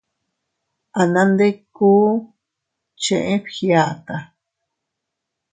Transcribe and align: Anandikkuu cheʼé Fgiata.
Anandikkuu 1.01 2.05
cheʼé 3.01 3.35
Fgiata. 3.43 4.15